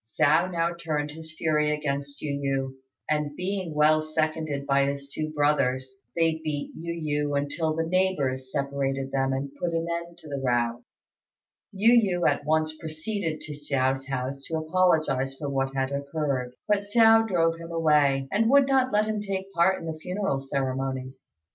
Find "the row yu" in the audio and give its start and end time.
10.27-11.93